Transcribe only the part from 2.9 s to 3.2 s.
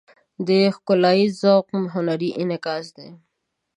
دی.